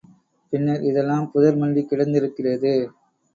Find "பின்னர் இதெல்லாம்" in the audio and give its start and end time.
0.53-1.31